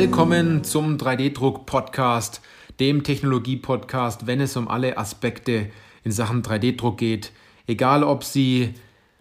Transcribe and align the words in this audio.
Willkommen 0.00 0.64
zum 0.64 0.96
3D-Druck-Podcast, 0.96 2.40
dem 2.80 3.02
Technologie-Podcast, 3.02 4.26
wenn 4.26 4.40
es 4.40 4.56
um 4.56 4.66
alle 4.66 4.96
Aspekte 4.96 5.70
in 6.04 6.10
Sachen 6.10 6.40
3D-Druck 6.40 6.96
geht. 6.96 7.32
Egal, 7.66 8.02
ob 8.02 8.24
Sie 8.24 8.72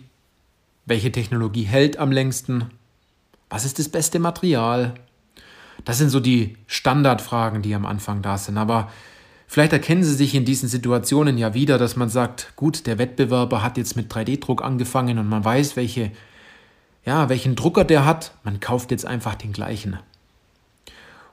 Welche 0.86 1.12
Technologie 1.12 1.64
hält 1.64 1.98
am 1.98 2.12
längsten? 2.12 2.66
Was 3.50 3.66
ist 3.66 3.80
das 3.80 3.90
beste 3.90 4.20
Material? 4.20 4.94
Das 5.86 5.98
sind 5.98 6.10
so 6.10 6.20
die 6.20 6.58
Standardfragen, 6.68 7.62
die 7.62 7.76
am 7.76 7.86
Anfang 7.86 8.22
da 8.22 8.38
sind. 8.38 8.58
Aber 8.58 8.92
vielleicht 9.48 9.74
erkennen 9.74 10.04
Sie 10.04 10.14
sich 10.14 10.36
in 10.36 10.46
diesen 10.46 10.70
Situationen 10.70 11.38
ja 11.38 11.54
wieder, 11.54 11.78
dass 11.78 11.96
man 11.96 12.10
sagt, 12.10 12.54
gut, 12.56 12.88
der 12.88 12.98
Wettbewerber 12.98 13.62
hat 13.62 13.78
jetzt 13.78 13.96
mit 13.96 14.12
3D-Druck 14.12 14.64
angefangen 14.64 15.18
und 15.20 15.28
man 15.28 15.44
weiß, 15.44 15.76
welche, 15.76 16.12
ja, 17.06 17.30
welchen 17.30 17.56
Drucker 17.56 17.84
der 17.84 18.06
hat. 18.06 18.34
Man 18.44 18.60
kauft 18.60 18.92
jetzt 18.92 19.06
einfach 19.06 19.36
den 19.36 19.54
gleichen. 19.54 20.00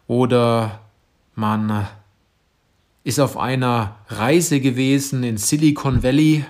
Oder 0.07 0.81
man 1.35 1.87
ist 3.05 3.21
auf 3.21 3.37
einer 3.37 3.97
Reise 4.09 4.61
gewesen 4.61 5.23
in 5.23 5.37
Silicon 5.37 6.03
Valley. 6.03 6.45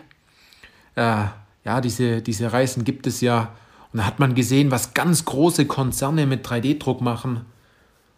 Äh, 0.94 1.24
ja, 1.64 1.80
diese, 1.80 2.22
diese 2.22 2.52
Reisen 2.52 2.84
gibt 2.84 3.06
es 3.06 3.20
ja. 3.20 3.54
Und 3.92 3.98
da 3.98 4.06
hat 4.06 4.18
man 4.18 4.34
gesehen, 4.34 4.70
was 4.70 4.94
ganz 4.94 5.24
große 5.24 5.66
Konzerne 5.66 6.26
mit 6.26 6.46
3D-Druck 6.46 7.00
machen. 7.00 7.44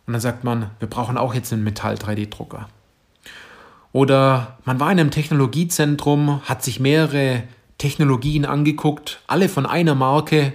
Und 0.06 0.12
dann 0.12 0.20
sagt 0.20 0.44
man, 0.44 0.70
wir 0.78 0.88
brauchen 0.88 1.18
auch 1.18 1.34
jetzt 1.34 1.52
einen 1.52 1.64
Metall-3D-Drucker. 1.64 2.68
Oder 3.92 4.58
man 4.64 4.78
war 4.80 4.92
in 4.92 5.00
einem 5.00 5.10
Technologiezentrum, 5.10 6.42
hat 6.44 6.62
sich 6.62 6.78
mehrere 6.78 7.44
Technologien 7.78 8.44
angeguckt, 8.44 9.20
alle 9.26 9.48
von 9.48 9.66
einer 9.66 9.94
Marke 9.94 10.52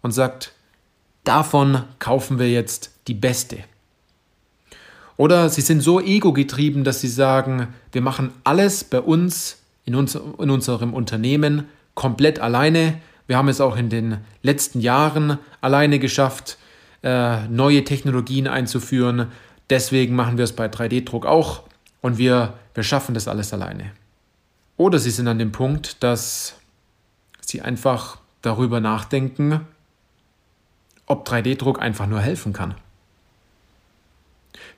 und 0.00 0.12
sagt, 0.12 0.52
davon 1.24 1.84
kaufen 1.98 2.38
wir 2.38 2.50
jetzt 2.50 2.90
die 3.08 3.14
beste. 3.14 3.58
Oder 5.22 5.48
sie 5.50 5.60
sind 5.60 5.82
so 5.82 6.00
ego-getrieben, 6.00 6.82
dass 6.82 7.00
sie 7.00 7.06
sagen, 7.06 7.68
wir 7.92 8.02
machen 8.02 8.32
alles 8.42 8.82
bei 8.82 9.00
uns 9.00 9.58
in, 9.84 9.94
uns 9.94 10.16
in 10.16 10.50
unserem 10.50 10.94
Unternehmen 10.94 11.68
komplett 11.94 12.40
alleine. 12.40 13.00
Wir 13.28 13.36
haben 13.36 13.46
es 13.46 13.60
auch 13.60 13.76
in 13.76 13.88
den 13.88 14.16
letzten 14.42 14.80
Jahren 14.80 15.38
alleine 15.60 16.00
geschafft, 16.00 16.58
äh, 17.04 17.46
neue 17.46 17.84
Technologien 17.84 18.48
einzuführen. 18.48 19.28
Deswegen 19.70 20.16
machen 20.16 20.38
wir 20.38 20.44
es 20.44 20.54
bei 20.54 20.66
3D-Druck 20.66 21.24
auch 21.24 21.62
und 22.00 22.18
wir, 22.18 22.54
wir 22.74 22.82
schaffen 22.82 23.14
das 23.14 23.28
alles 23.28 23.52
alleine. 23.52 23.92
Oder 24.76 24.98
sie 24.98 25.10
sind 25.10 25.28
an 25.28 25.38
dem 25.38 25.52
Punkt, 25.52 26.02
dass 26.02 26.56
sie 27.40 27.62
einfach 27.62 28.18
darüber 28.40 28.80
nachdenken, 28.80 29.60
ob 31.06 31.28
3D-Druck 31.28 31.80
einfach 31.80 32.08
nur 32.08 32.18
helfen 32.18 32.52
kann. 32.52 32.74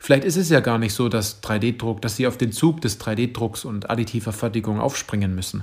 Vielleicht 0.05 0.25
ist 0.25 0.37
es 0.37 0.51
ja 0.51 0.61
gar 0.61 0.77
nicht 0.77 0.93
so, 0.93 1.09
dass 1.09 1.43
3D-Druck, 1.43 2.03
dass 2.03 2.17
Sie 2.17 2.27
auf 2.27 2.37
den 2.37 2.53
Zug 2.53 2.83
des 2.83 3.01
3D-Drucks 3.01 3.65
und 3.65 3.89
additiver 3.89 4.35
Fertigung 4.35 4.79
aufspringen 4.79 5.35
müssen. 5.35 5.63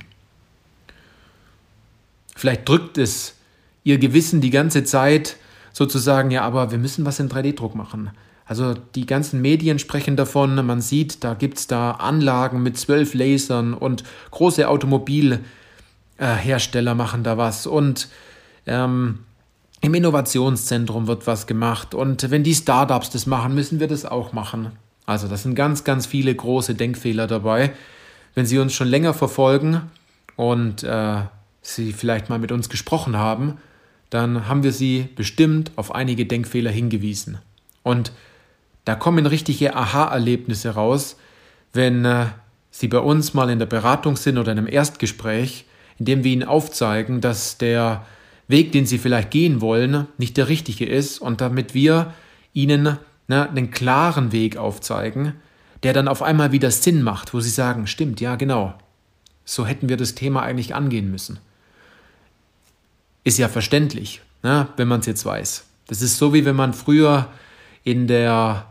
Vielleicht 2.36 2.68
drückt 2.68 2.98
es 2.98 3.36
Ihr 3.84 4.00
Gewissen 4.00 4.42
die 4.42 4.50
ganze 4.50 4.84
Zeit 4.84 5.38
sozusagen, 5.74 6.32
ja, 6.32 6.42
aber 6.42 6.72
wir 6.72 6.80
müssen 6.80 7.06
was 7.06 7.20
in 7.20 7.30
3D-Druck 7.30 7.76
machen. 7.76 8.10
Also 8.44 8.74
die 8.96 9.06
ganzen 9.06 9.42
Medien 9.42 9.78
sprechen 9.78 10.16
davon, 10.16 10.56
man 10.66 10.82
sieht, 10.82 11.24
da 11.24 11.36
gibt 11.36 11.60
es 11.60 11.68
da 11.68 11.92
Anlagen 11.92 12.64
mit 12.64 12.80
zwölf 12.80 13.14
Lasern 13.14 13.76
und 13.76 14.04
große 14.32 14.68
Automobilhersteller 14.68 16.96
machen 16.96 17.24
da 17.24 17.38
was 17.38 17.68
und 17.68 18.10
ähm, 18.66 19.20
im 19.82 19.94
Innovationszentrum 19.96 21.08
wird 21.08 21.26
was 21.26 21.48
gemacht 21.48 21.96
und 21.96 22.30
wenn 22.30 22.44
die 22.44 22.54
Startups 22.54 23.10
das 23.10 23.26
machen, 23.26 23.56
müssen 23.56 23.80
wir 23.80 23.88
das 23.88 24.06
auch 24.06 24.32
machen. 24.32 24.72
Also 25.08 25.28
das 25.28 25.44
sind 25.44 25.56
ganz, 25.56 25.84
ganz 25.84 26.06
viele 26.06 26.34
große 26.34 26.76
Denkfehler 26.76 27.28
dabei. 27.28 27.72
Wenn 28.36 28.46
Sie 28.46 28.60
uns 28.60 28.74
schon 28.74 28.88
länger 28.88 29.14
verfolgen 29.14 29.82
und 30.36 30.84
äh, 30.84 31.22
Sie 31.62 31.94
vielleicht 31.94 32.30
mal 32.30 32.40
mit 32.40 32.52
uns 32.52 32.70
gesprochen 32.70 33.18
haben, 33.18 33.58
dann 34.12 34.48
haben 34.48 34.64
wir 34.64 34.72
Sie 34.72 35.10
bestimmt 35.16 35.72
auf 35.76 35.94
einige 35.94 36.26
Denkfehler 36.26 36.72
hingewiesen. 36.72 37.40
Und 37.84 38.12
da 38.86 38.96
kommen 38.96 39.26
richtige 39.26 39.76
Aha-Erlebnisse 39.76 40.70
raus, 40.72 41.18
wenn 41.74 42.06
äh, 42.06 42.28
Sie 42.70 42.88
bei 42.88 43.00
uns 43.00 43.34
mal 43.34 43.50
in 43.50 43.60
der 43.60 43.66
Beratung 43.66 44.16
sind 44.16 44.38
oder 44.38 44.52
in 44.52 44.60
einem 44.60 44.68
Erstgespräch, 44.68 45.66
in 45.98 46.06
dem 46.06 46.24
wir 46.24 46.32
Ihnen 46.32 46.44
aufzeigen, 46.44 47.20
dass 47.20 47.58
der 47.58 48.06
Weg, 48.52 48.72
den 48.72 48.86
sie 48.86 48.98
vielleicht 48.98 49.32
gehen 49.32 49.62
wollen, 49.62 50.08
nicht 50.18 50.38
der 50.38 50.48
richtige 50.48 50.86
ist 50.86 51.20
und 51.20 51.42
damit 51.42 51.74
wir 51.74 52.14
ihnen 52.54 52.98
ne, 53.28 53.50
einen 53.50 53.72
klaren 53.72 54.32
Weg 54.32 54.58
aufzeigen, 54.58 55.34
der 55.84 55.94
dann 55.94 56.08
auf 56.08 56.22
einmal 56.22 56.52
wieder 56.52 56.72
Sinn 56.72 57.02
macht, 57.02 57.34
wo 57.34 57.40
sie 57.40 57.50
sagen, 57.50 57.88
stimmt, 57.88 58.22
ja 58.22 58.36
genau, 58.36 58.74
so 59.46 59.66
hätten 59.66 59.90
wir 59.90 59.98
das 59.98 60.16
Thema 60.16 60.44
eigentlich 60.44 60.76
angehen 60.76 61.10
müssen. 61.10 61.40
Ist 63.24 63.38
ja 63.38 63.50
verständlich, 63.50 64.22
ne, 64.44 64.68
wenn 64.78 64.88
man 64.88 65.00
es 65.00 65.06
jetzt 65.06 65.26
weiß. 65.26 65.66
Das 65.88 66.02
ist 66.02 66.18
so, 66.18 66.34
wie 66.34 66.46
wenn 66.46 66.56
man 66.56 66.74
früher 66.74 67.28
in 67.84 68.08
der 68.08 68.68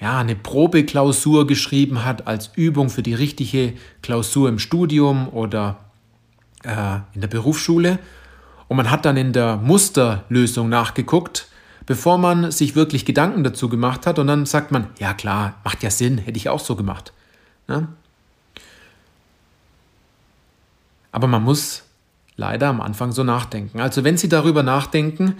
ja, 0.00 0.18
eine 0.18 0.36
Probeklausur 0.36 1.46
geschrieben 1.46 2.04
hat 2.04 2.26
als 2.26 2.50
Übung 2.56 2.88
für 2.88 3.02
die 3.02 3.14
richtige 3.14 3.74
Klausur 4.02 4.48
im 4.48 4.58
Studium 4.58 5.28
oder 5.28 5.78
äh, 6.64 7.00
in 7.14 7.20
der 7.20 7.28
Berufsschule 7.28 7.98
und 8.70 8.76
man 8.76 8.88
hat 8.88 9.04
dann 9.04 9.16
in 9.16 9.32
der 9.32 9.56
Musterlösung 9.56 10.68
nachgeguckt, 10.68 11.48
bevor 11.86 12.18
man 12.18 12.52
sich 12.52 12.76
wirklich 12.76 13.04
Gedanken 13.04 13.42
dazu 13.42 13.68
gemacht 13.68 14.06
hat. 14.06 14.20
Und 14.20 14.28
dann 14.28 14.46
sagt 14.46 14.70
man, 14.70 14.86
ja 15.00 15.12
klar, 15.12 15.56
macht 15.64 15.82
ja 15.82 15.90
Sinn, 15.90 16.18
hätte 16.18 16.36
ich 16.36 16.48
auch 16.48 16.60
so 16.60 16.76
gemacht. 16.76 17.12
Ne? 17.66 17.88
Aber 21.10 21.26
man 21.26 21.42
muss 21.42 21.82
leider 22.36 22.68
am 22.68 22.80
Anfang 22.80 23.10
so 23.10 23.24
nachdenken. 23.24 23.80
Also 23.80 24.04
wenn 24.04 24.16
Sie 24.16 24.28
darüber 24.28 24.62
nachdenken, 24.62 25.34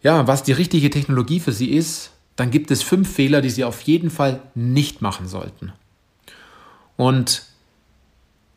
ja, 0.00 0.28
was 0.28 0.44
die 0.44 0.52
richtige 0.52 0.90
Technologie 0.90 1.40
für 1.40 1.50
Sie 1.50 1.72
ist, 1.72 2.12
dann 2.36 2.52
gibt 2.52 2.70
es 2.70 2.84
fünf 2.84 3.12
Fehler, 3.12 3.40
die 3.40 3.50
Sie 3.50 3.64
auf 3.64 3.80
jeden 3.80 4.10
Fall 4.10 4.40
nicht 4.54 5.02
machen 5.02 5.26
sollten. 5.26 5.72
Und 6.96 7.42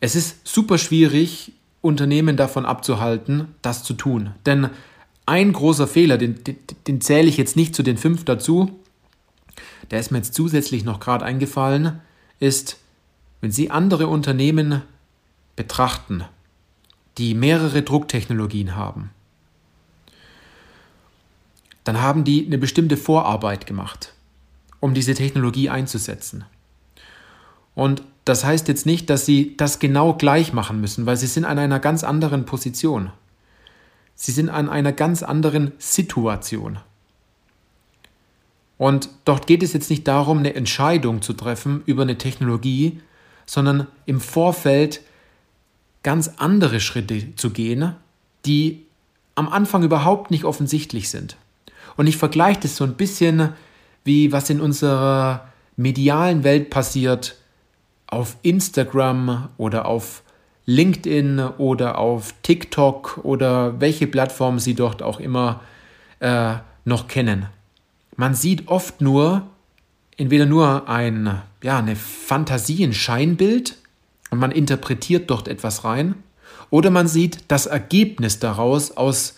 es 0.02 0.16
ist 0.16 0.48
super 0.48 0.78
schwierig, 0.78 1.54
Unternehmen 1.82 2.38
davon 2.38 2.66
abzuhalten, 2.66 3.56
das 3.62 3.84
zu 3.84 3.94
tun. 3.94 4.32
Denn 4.46 4.70
ein 5.26 5.54
großer 5.54 5.88
Fehler, 5.88 6.18
den, 6.18 6.44
den, 6.44 6.58
den 6.88 7.02
zähle 7.02 7.28
ich 7.28 7.38
jetzt 7.38 7.56
nicht 7.56 7.76
zu 7.76 7.84
den 7.84 7.98
fünf 7.98 8.26
dazu, 8.26 8.80
der 9.92 10.00
ist 10.00 10.12
mir 10.12 10.18
jetzt 10.18 10.34
zusätzlich 10.34 10.84
noch 10.84 11.00
gerade 11.00 11.26
eingefallen, 11.26 12.02
ist, 12.40 12.78
wenn 13.42 13.52
Sie 13.52 13.72
andere 13.72 14.08
Unternehmen 14.08 14.82
betrachten, 15.56 16.24
die 17.18 17.34
mehrere 17.34 17.82
Drucktechnologien 17.82 18.76
haben, 18.76 19.12
dann 21.84 22.02
haben 22.02 22.24
die 22.24 22.46
eine 22.46 22.58
bestimmte 22.58 22.98
Vorarbeit 22.98 23.66
gemacht, 23.66 24.14
um 24.80 24.94
diese 24.94 25.14
Technologie 25.14 25.70
einzusetzen. 25.70 26.46
Und 27.76 28.04
das 28.26 28.44
heißt 28.44 28.68
jetzt 28.68 28.86
nicht, 28.86 29.10
dass 29.10 29.26
sie 29.26 29.56
das 29.58 29.80
genau 29.80 30.14
gleich 30.14 30.54
machen 30.54 30.82
müssen, 30.82 31.06
weil 31.06 31.18
sie 31.18 31.28
sind 31.28 31.46
an 31.46 31.58
einer 31.58 31.80
ganz 31.80 32.04
anderen 32.04 32.46
Position. 32.46 33.12
Sie 34.16 34.32
sind 34.32 34.50
an 34.50 34.70
einer 34.70 34.92
ganz 34.92 35.24
anderen 35.24 35.72
Situation. 35.78 36.80
Und 38.78 39.10
dort 39.26 39.48
geht 39.48 39.64
es 39.64 39.74
jetzt 39.74 39.90
nicht 39.90 40.08
darum, 40.08 40.40
eine 40.40 40.56
Entscheidung 40.56 41.22
zu 41.22 41.34
treffen 41.34 41.84
über 41.86 42.04
eine 42.04 42.18
Technologie, 42.18 43.02
sondern 43.46 43.88
im 44.06 44.22
Vorfeld 44.22 45.02
ganz 46.04 46.32
andere 46.38 46.80
Schritte 46.80 47.36
zu 47.36 47.50
gehen, 47.50 47.96
die 48.46 48.86
am 49.36 49.50
Anfang 49.50 49.84
überhaupt 49.84 50.32
nicht 50.32 50.44
offensichtlich 50.44 51.10
sind. 51.10 51.36
Und 51.98 52.08
ich 52.08 52.18
vergleiche 52.18 52.62
das 52.62 52.76
so 52.76 52.84
ein 52.84 52.96
bisschen 52.96 53.54
wie 54.04 54.32
was 54.32 54.50
in 54.50 54.62
unserer 54.62 55.50
medialen 55.76 56.44
Welt 56.44 56.70
passiert 56.70 57.36
auf 58.10 58.38
Instagram 58.42 59.50
oder 59.58 59.86
auf 59.86 60.24
LinkedIn 60.66 61.40
oder 61.58 61.98
auf 61.98 62.34
TikTok 62.44 63.20
oder 63.24 63.80
welche 63.80 64.08
Plattform 64.08 64.60
Sie 64.60 64.76
dort 64.76 65.02
auch 65.02 65.20
immer 65.20 65.62
äh, 66.20 66.56
noch 66.86 67.08
kennen. 67.08 67.48
Man 68.16 68.34
sieht 68.34 68.68
oft 68.68 69.02
nur 69.02 69.48
entweder 70.18 70.46
nur 70.46 70.90
ein, 70.90 71.42
ja, 71.64 71.80
eine 71.80 71.96
Fantasie, 71.96 72.84
ein 72.84 72.94
Scheinbild 72.94 73.78
und 74.32 74.40
man 74.40 74.52
interpretiert 74.52 75.30
dort 75.30 75.48
etwas 75.48 75.84
rein, 75.84 76.16
oder 76.70 76.92
man 76.92 77.08
sieht 77.08 77.46
das 77.48 77.66
Ergebnis 77.66 78.40
daraus 78.40 78.92
aus 78.92 79.38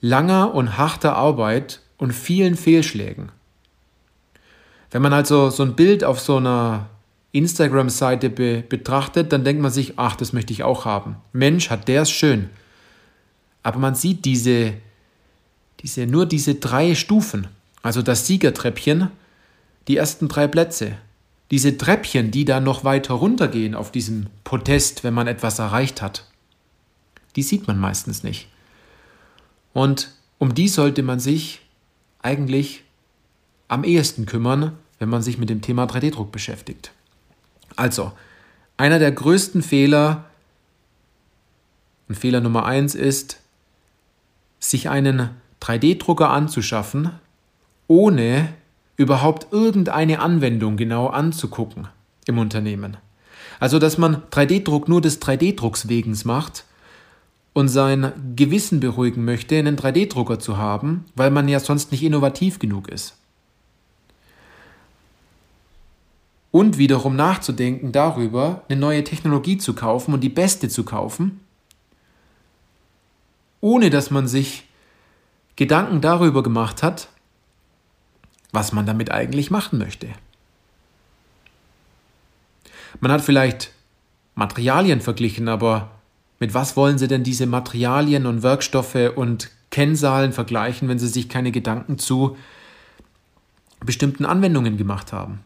langer 0.00 0.54
und 0.54 0.76
harter 0.78 1.16
Arbeit 1.16 1.80
und 1.98 2.12
vielen 2.12 2.56
Fehlschlägen. 2.56 3.32
Wenn 4.90 5.02
man 5.02 5.12
also 5.12 5.50
so 5.50 5.62
ein 5.62 5.74
Bild 5.74 6.04
auf 6.04 6.20
so 6.20 6.36
einer 6.36 6.88
Instagram-Seite 7.32 8.30
be 8.30 8.62
betrachtet, 8.68 9.32
dann 9.32 9.44
denkt 9.44 9.62
man 9.62 9.70
sich, 9.70 9.94
ach, 9.96 10.16
das 10.16 10.32
möchte 10.32 10.52
ich 10.52 10.62
auch 10.62 10.84
haben. 10.84 11.16
Mensch, 11.32 11.70
hat 11.70 11.88
der 11.88 12.02
es 12.02 12.10
schön. 12.10 12.50
Aber 13.62 13.78
man 13.78 13.94
sieht 13.94 14.24
diese, 14.24 14.74
diese, 15.80 16.06
nur 16.06 16.26
diese 16.26 16.56
drei 16.56 16.94
Stufen, 16.94 17.48
also 17.82 18.02
das 18.02 18.26
Siegertreppchen, 18.26 19.08
die 19.88 19.96
ersten 19.96 20.28
drei 20.28 20.46
Plätze. 20.46 20.98
Diese 21.50 21.76
Treppchen, 21.76 22.30
die 22.30 22.44
dann 22.44 22.64
noch 22.64 22.84
weiter 22.84 23.14
runtergehen 23.14 23.74
auf 23.74 23.90
diesem 23.90 24.26
Podest, 24.44 25.04
wenn 25.04 25.14
man 25.14 25.26
etwas 25.26 25.58
erreicht 25.58 26.00
hat, 26.00 26.26
die 27.36 27.42
sieht 27.42 27.66
man 27.66 27.78
meistens 27.78 28.22
nicht. 28.22 28.48
Und 29.72 30.12
um 30.38 30.54
die 30.54 30.68
sollte 30.68 31.02
man 31.02 31.20
sich 31.20 31.60
eigentlich 32.20 32.84
am 33.68 33.84
ehesten 33.84 34.26
kümmern, 34.26 34.76
wenn 34.98 35.08
man 35.08 35.22
sich 35.22 35.38
mit 35.38 35.50
dem 35.50 35.62
Thema 35.62 35.84
3D-Druck 35.84 36.30
beschäftigt. 36.30 36.92
Also, 37.76 38.12
einer 38.76 38.98
der 38.98 39.12
größten 39.12 39.62
Fehler, 39.62 40.24
und 42.08 42.16
Fehler 42.16 42.40
Nummer 42.40 42.64
eins 42.66 42.94
ist, 42.94 43.40
sich 44.58 44.88
einen 44.88 45.30
3D-Drucker 45.60 46.30
anzuschaffen, 46.30 47.10
ohne 47.88 48.52
überhaupt 48.96 49.52
irgendeine 49.52 50.20
Anwendung 50.20 50.76
genau 50.76 51.08
anzugucken 51.08 51.88
im 52.26 52.38
Unternehmen. 52.38 52.96
Also, 53.60 53.78
dass 53.78 53.98
man 53.98 54.22
3D-Druck 54.30 54.88
nur 54.88 55.00
des 55.00 55.20
3D-Drucks 55.20 55.88
wegen 55.88 56.16
macht 56.24 56.64
und 57.52 57.68
sein 57.68 58.12
Gewissen 58.34 58.80
beruhigen 58.80 59.24
möchte, 59.24 59.56
einen 59.56 59.76
3D-Drucker 59.76 60.38
zu 60.38 60.56
haben, 60.56 61.04
weil 61.14 61.30
man 61.30 61.48
ja 61.48 61.60
sonst 61.60 61.92
nicht 61.92 62.02
innovativ 62.02 62.58
genug 62.58 62.88
ist. 62.88 63.16
Und 66.52 66.78
wiederum 66.78 67.16
nachzudenken 67.16 67.90
darüber, 67.90 68.62
eine 68.68 68.78
neue 68.78 69.02
Technologie 69.02 69.58
zu 69.58 69.74
kaufen 69.74 70.14
und 70.14 70.20
die 70.20 70.28
beste 70.28 70.68
zu 70.68 70.84
kaufen, 70.84 71.40
ohne 73.60 73.90
dass 73.90 74.10
man 74.10 74.28
sich 74.28 74.68
Gedanken 75.56 76.00
darüber 76.00 76.42
gemacht 76.42 76.82
hat, 76.82 77.08
was 78.52 78.72
man 78.72 78.86
damit 78.86 79.10
eigentlich 79.10 79.50
machen 79.50 79.78
möchte. 79.78 80.08
Man 83.00 83.10
hat 83.10 83.22
vielleicht 83.22 83.72
Materialien 84.34 85.00
verglichen, 85.00 85.48
aber 85.48 85.90
mit 86.38 86.54
was 86.54 86.76
wollen 86.76 86.98
Sie 86.98 87.08
denn 87.08 87.24
diese 87.24 87.46
Materialien 87.46 88.26
und 88.26 88.42
Werkstoffe 88.42 89.12
und 89.16 89.50
Kennzahlen 89.70 90.32
vergleichen, 90.32 90.88
wenn 90.88 90.98
Sie 90.98 91.08
sich 91.08 91.28
keine 91.28 91.50
Gedanken 91.50 91.98
zu 91.98 92.36
bestimmten 93.80 94.26
Anwendungen 94.26 94.76
gemacht 94.76 95.12
haben? 95.12 95.40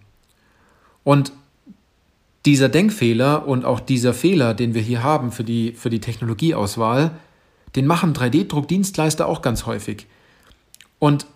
Und 1.07 1.31
dieser 2.47 2.69
Denkfehler 2.69 3.47
und 3.47 3.65
auch 3.65 3.79
dieser 3.79 4.13
Fehler, 4.13 4.55
den 4.55 4.75
wir 4.75 4.83
hier 4.83 5.05
haben 5.05 5.31
für 5.31 5.45
die, 5.45 5.71
für 5.71 5.89
die 5.89 6.01
Technologieauswahl, 6.01 7.13
den 7.77 7.87
machen 7.87 8.13
3D-Druckdienstleister 8.13 9.25
auch 9.27 9.41
ganz 9.41 9.67
häufig. 9.67 10.09
Und 10.99 11.27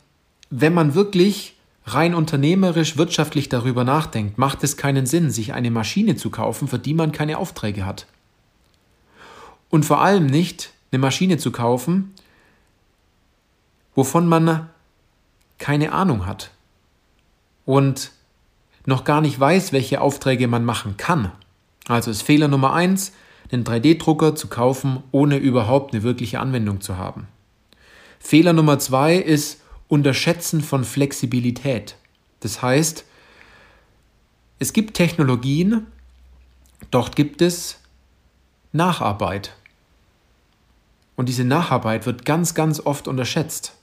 wenn 0.50 0.74
man 0.74 0.96
wirklich 0.96 1.54
rein 1.86 2.16
unternehmerisch, 2.16 2.96
wirtschaftlich 2.96 3.48
darüber 3.48 3.84
nachdenkt, 3.84 4.38
macht 4.38 4.64
es 4.64 4.76
keinen 4.76 5.06
Sinn, 5.06 5.30
sich 5.30 5.52
eine 5.52 5.70
Maschine 5.70 6.16
zu 6.16 6.30
kaufen, 6.30 6.66
für 6.66 6.80
die 6.80 6.92
man 6.94 7.12
keine 7.12 7.38
Aufträge 7.38 7.86
hat. 7.86 8.08
Und 9.68 9.84
vor 9.84 10.02
allem 10.02 10.26
nicht 10.26 10.72
eine 10.90 10.98
Maschine 10.98 11.38
zu 11.38 11.52
kaufen, 11.52 12.12
wovon 13.94 14.26
man 14.26 14.68
keine 15.58 15.92
Ahnung 15.92 16.26
hat 16.26 16.50
und 17.66 18.10
noch 18.90 19.04
gar 19.04 19.22
nicht 19.22 19.40
weiß, 19.40 19.72
welche 19.72 20.02
Aufträge 20.02 20.46
man 20.48 20.64
machen 20.64 20.98
kann. 20.98 21.32
Also 21.88 22.10
ist 22.10 22.22
Fehler 22.22 22.48
Nummer 22.48 22.74
eins, 22.74 23.12
einen 23.50 23.64
3D-Drucker 23.64 24.34
zu 24.34 24.48
kaufen, 24.48 25.02
ohne 25.12 25.38
überhaupt 25.38 25.94
eine 25.94 26.02
wirkliche 26.02 26.40
Anwendung 26.40 26.82
zu 26.82 26.98
haben. 26.98 27.26
Fehler 28.18 28.52
Nummer 28.52 28.78
zwei 28.78 29.16
ist, 29.16 29.62
Unterschätzen 29.88 30.60
von 30.60 30.84
Flexibilität. 30.84 31.96
Das 32.40 32.62
heißt, 32.62 33.04
es 34.60 34.72
gibt 34.72 34.94
Technologien, 34.94 35.86
dort 36.90 37.16
gibt 37.16 37.42
es 37.42 37.80
Nacharbeit. 38.72 39.56
Und 41.16 41.28
diese 41.28 41.44
Nacharbeit 41.44 42.06
wird 42.06 42.24
ganz, 42.24 42.54
ganz 42.54 42.80
oft 42.80 43.08
unterschätzt. 43.08 43.74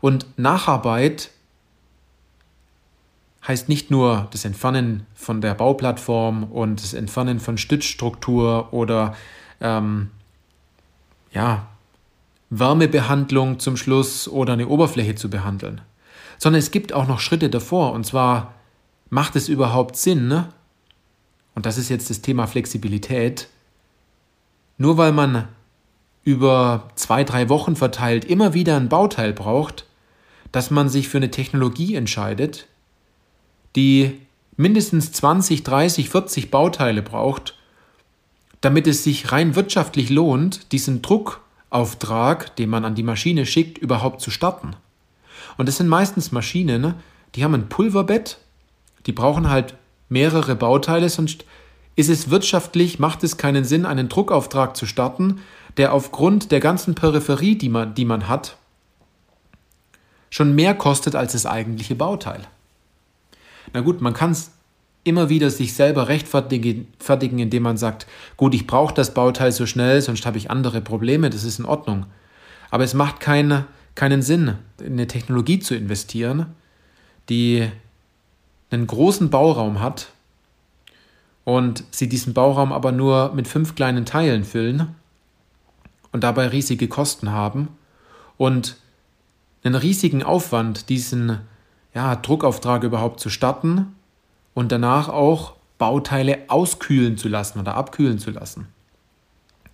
Und 0.00 0.26
Nacharbeit 0.38 1.30
heißt 3.46 3.68
nicht 3.68 3.90
nur 3.90 4.28
das 4.30 4.44
Entfernen 4.44 5.06
von 5.14 5.40
der 5.40 5.54
Bauplattform 5.54 6.44
und 6.44 6.82
das 6.82 6.94
Entfernen 6.94 7.40
von 7.40 7.58
Stützstruktur 7.58 8.72
oder 8.72 9.14
ähm, 9.60 10.10
ja, 11.32 11.66
Wärmebehandlung 12.50 13.58
zum 13.58 13.76
Schluss 13.76 14.28
oder 14.28 14.54
eine 14.54 14.68
Oberfläche 14.68 15.14
zu 15.14 15.28
behandeln, 15.28 15.80
sondern 16.38 16.60
es 16.60 16.70
gibt 16.70 16.92
auch 16.92 17.06
noch 17.06 17.20
Schritte 17.20 17.50
davor. 17.50 17.92
Und 17.92 18.06
zwar, 18.06 18.54
macht 19.10 19.36
es 19.36 19.48
überhaupt 19.48 19.96
Sinn, 19.96 20.28
ne? 20.28 20.48
und 21.54 21.66
das 21.66 21.78
ist 21.78 21.88
jetzt 21.88 22.10
das 22.10 22.20
Thema 22.20 22.46
Flexibilität, 22.46 23.48
nur 24.76 24.96
weil 24.96 25.12
man 25.12 25.48
über 26.24 26.88
zwei, 26.96 27.22
drei 27.22 27.48
Wochen 27.48 27.76
verteilt 27.76 28.24
immer 28.24 28.54
wieder 28.54 28.76
ein 28.76 28.88
Bauteil 28.88 29.32
braucht, 29.32 29.86
dass 30.52 30.70
man 30.70 30.88
sich 30.88 31.08
für 31.08 31.18
eine 31.18 31.30
Technologie 31.30 31.94
entscheidet, 31.94 32.66
die 33.76 34.20
mindestens 34.56 35.12
20, 35.12 35.62
30, 35.62 36.08
40 36.08 36.50
Bauteile 36.50 37.02
braucht, 37.02 37.54
damit 38.60 38.86
es 38.86 39.04
sich 39.04 39.32
rein 39.32 39.56
wirtschaftlich 39.56 40.10
lohnt, 40.10 40.72
diesen 40.72 41.02
Druck 41.02 41.40
Auftrag, 41.74 42.54
den 42.54 42.70
man 42.70 42.84
an 42.84 42.94
die 42.94 43.02
Maschine 43.02 43.46
schickt, 43.46 43.78
überhaupt 43.78 44.20
zu 44.20 44.30
starten. 44.30 44.76
Und 45.56 45.68
das 45.68 45.78
sind 45.78 45.88
meistens 45.88 46.30
Maschinen, 46.30 46.94
die 47.34 47.42
haben 47.42 47.54
ein 47.54 47.68
Pulverbett, 47.68 48.38
die 49.06 49.12
brauchen 49.12 49.50
halt 49.50 49.74
mehrere 50.08 50.54
Bauteile, 50.54 51.08
sonst 51.08 51.44
ist 51.96 52.10
es 52.10 52.30
wirtschaftlich, 52.30 53.00
macht 53.00 53.24
es 53.24 53.36
keinen 53.36 53.64
Sinn, 53.64 53.86
einen 53.86 54.08
Druckauftrag 54.08 54.76
zu 54.76 54.86
starten, 54.86 55.40
der 55.76 55.92
aufgrund 55.92 56.52
der 56.52 56.60
ganzen 56.60 56.94
Peripherie, 56.94 57.56
die 57.56 57.68
man, 57.68 57.94
die 57.94 58.04
man 58.04 58.28
hat, 58.28 58.56
schon 60.30 60.54
mehr 60.54 60.74
kostet 60.74 61.16
als 61.16 61.32
das 61.32 61.46
eigentliche 61.46 61.96
Bauteil. 61.96 62.46
Na 63.74 63.80
gut, 63.80 64.00
man 64.00 64.14
kann 64.14 64.30
es 64.30 64.52
immer 65.02 65.28
wieder 65.28 65.50
sich 65.50 65.74
selber 65.74 66.08
rechtfertigen, 66.08 67.38
indem 67.38 67.64
man 67.64 67.76
sagt, 67.76 68.06
gut, 68.36 68.54
ich 68.54 68.66
brauche 68.66 68.94
das 68.94 69.12
Bauteil 69.12 69.52
so 69.52 69.66
schnell, 69.66 70.00
sonst 70.00 70.24
habe 70.24 70.38
ich 70.38 70.50
andere 70.50 70.80
Probleme, 70.80 71.28
das 71.28 71.44
ist 71.44 71.58
in 71.58 71.66
Ordnung. 71.66 72.06
Aber 72.70 72.84
es 72.84 72.94
macht 72.94 73.20
keine, 73.20 73.66
keinen 73.96 74.22
Sinn, 74.22 74.54
in 74.78 74.94
eine 74.94 75.08
Technologie 75.08 75.58
zu 75.58 75.74
investieren, 75.74 76.46
die 77.28 77.68
einen 78.70 78.86
großen 78.86 79.28
Bauraum 79.28 79.80
hat 79.80 80.08
und 81.44 81.84
sie 81.90 82.08
diesen 82.08 82.32
Bauraum 82.32 82.72
aber 82.72 82.92
nur 82.92 83.32
mit 83.34 83.48
fünf 83.48 83.74
kleinen 83.74 84.06
Teilen 84.06 84.44
füllen 84.44 84.94
und 86.12 86.22
dabei 86.22 86.46
riesige 86.46 86.86
Kosten 86.86 87.32
haben 87.32 87.68
und 88.36 88.76
einen 89.64 89.74
riesigen 89.74 90.22
Aufwand, 90.22 90.88
diesen 90.88 91.40
ja, 91.94 92.16
Druckauftrag 92.16 92.82
überhaupt 92.82 93.20
zu 93.20 93.30
starten 93.30 93.94
und 94.52 94.72
danach 94.72 95.08
auch 95.08 95.54
Bauteile 95.78 96.44
auskühlen 96.48 97.16
zu 97.16 97.28
lassen 97.28 97.60
oder 97.60 97.74
abkühlen 97.74 98.18
zu 98.18 98.30
lassen. 98.30 98.68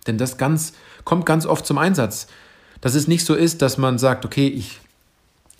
Denn 0.07 0.17
das 0.17 0.37
ganz, 0.37 0.73
kommt 1.03 1.25
ganz 1.25 1.45
oft 1.45 1.65
zum 1.65 1.77
Einsatz. 1.77 2.27
Dass 2.79 2.95
es 2.95 3.07
nicht 3.07 3.25
so 3.25 3.35
ist, 3.35 3.61
dass 3.61 3.77
man 3.77 3.99
sagt, 3.99 4.25
okay, 4.25 4.47
ich 4.47 4.79